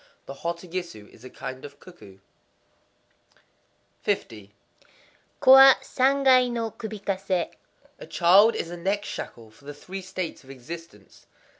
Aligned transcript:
—The 0.25 0.33
hototogisu 0.33 1.07
is 1.09 1.23
a 1.23 1.29
kind 1.29 1.63
of 1.63 1.79
cuckoo. 1.79 2.17
50.—Ko 4.03 5.51
wa 5.51 5.75
Sangai 5.83 6.49
no 6.49 6.71
kubikase. 6.71 7.51
A 7.99 8.07
child 8.07 8.55
is 8.55 8.71
a 8.71 8.77
neck 8.77 9.05
shackle 9.05 9.51
for 9.51 9.65
the 9.65 9.75
Three 9.75 10.01
States 10.01 10.43
of 10.43 10.49
Existence. 10.49 11.27